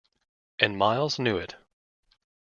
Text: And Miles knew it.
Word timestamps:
And 0.57 0.77
Miles 0.79 1.19
knew 1.19 1.37
it. 1.37 1.57